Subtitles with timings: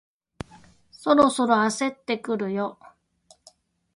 [0.89, 2.79] そろそろ焦ってくるよ